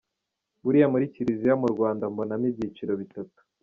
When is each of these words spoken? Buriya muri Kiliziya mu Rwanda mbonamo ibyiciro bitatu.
Buriya 0.63 0.87
muri 0.93 1.11
Kiliziya 1.13 1.55
mu 1.61 1.67
Rwanda 1.73 2.03
mbonamo 2.11 2.45
ibyiciro 2.51 2.93
bitatu. 3.01 3.39